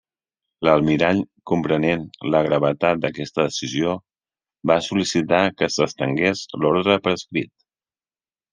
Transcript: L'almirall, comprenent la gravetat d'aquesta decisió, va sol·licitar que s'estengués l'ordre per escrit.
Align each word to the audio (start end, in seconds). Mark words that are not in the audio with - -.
L'almirall, 0.67 1.19
comprenent 1.51 2.05
la 2.35 2.41
gravetat 2.47 3.03
d'aquesta 3.03 3.45
decisió, 3.49 3.93
va 4.73 4.79
sol·licitar 4.89 5.45
que 5.61 5.71
s'estengués 5.77 6.45
l'ordre 6.65 6.99
per 7.07 7.17
escrit. 7.21 7.55